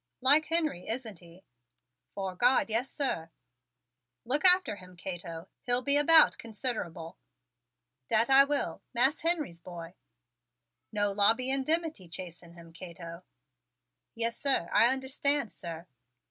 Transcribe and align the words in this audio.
"Like 0.19 0.45
Henry, 0.45 0.87
isn't 0.89 1.19
he?" 1.19 1.43
"'Fore 2.15 2.35
God, 2.35 2.71
yes, 2.71 2.89
sir!" 2.89 3.29
"Look 4.25 4.43
after 4.43 4.77
him, 4.77 4.97
Cato. 4.97 5.47
He'll 5.67 5.83
be 5.83 5.95
about 5.95 6.39
considerable." 6.39 7.19
"Dat 8.07 8.27
I 8.27 8.43
will 8.45 8.81
Mas' 8.95 9.21
Henry's 9.21 9.59
boy!" 9.59 9.93
"No 10.91 11.11
lobbying 11.11 11.63
dimity 11.63 12.09
chasing 12.09 12.53
him, 12.53 12.73
Cato!" 12.73 13.21
"Yes, 14.15 14.39
sir; 14.39 14.71
I 14.73 14.91
understands, 14.91 15.53
sir." 15.55 15.85